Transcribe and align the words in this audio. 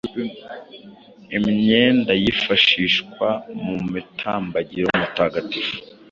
Imyenda 1.37 2.11
yifashishwa 2.23 3.27
mu 3.63 3.75
mutambagiro 3.89 4.87
mutagatifu, 4.99 5.73